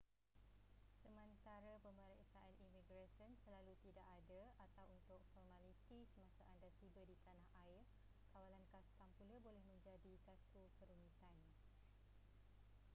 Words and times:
sementara 1.03 1.73
pemeriksaan 1.87 2.53
imigresen 2.67 3.31
selalu 3.45 3.73
tidak 3.85 4.01
ada 4.19 4.43
atau 4.65 4.85
untuk 4.97 5.19
formaliti 5.33 5.99
semasa 6.13 6.41
anda 6.53 6.69
tiba 6.81 7.01
di 7.09 7.13
tana 7.25 7.45
air 7.63 7.81
kawalan 8.33 8.63
kastam 8.73 9.09
pula 9.17 9.37
boleh 9.45 9.61
menjadi 9.71 10.11
satu 10.25 10.61
kerumitan 10.81 11.35